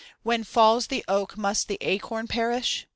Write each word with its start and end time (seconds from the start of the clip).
When 0.23 0.43
falls 0.43 0.87
the 0.87 1.05
oak 1.07 1.37
must 1.37 1.67
the 1.67 1.77
acorn 1.79 2.27
perish? 2.27 2.87